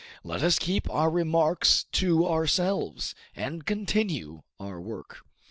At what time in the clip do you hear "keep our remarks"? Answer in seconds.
0.57-1.83